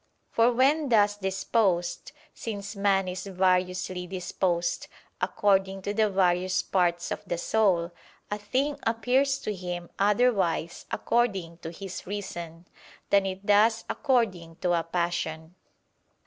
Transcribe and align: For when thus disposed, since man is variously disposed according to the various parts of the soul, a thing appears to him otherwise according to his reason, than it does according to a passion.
For 0.31 0.51
when 0.51 0.89
thus 0.89 1.15
disposed, 1.15 2.11
since 2.33 2.75
man 2.75 3.07
is 3.07 3.27
variously 3.27 4.07
disposed 4.07 4.87
according 5.21 5.83
to 5.83 5.93
the 5.93 6.09
various 6.09 6.63
parts 6.63 7.11
of 7.11 7.23
the 7.27 7.37
soul, 7.37 7.91
a 8.31 8.39
thing 8.39 8.79
appears 8.81 9.37
to 9.41 9.53
him 9.53 9.91
otherwise 9.99 10.87
according 10.89 11.59
to 11.59 11.69
his 11.69 12.07
reason, 12.07 12.67
than 13.11 13.27
it 13.27 13.45
does 13.45 13.85
according 13.87 14.55
to 14.61 14.73
a 14.73 14.81
passion. 14.81 15.53